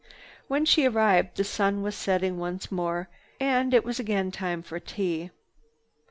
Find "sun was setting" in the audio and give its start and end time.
1.43-2.39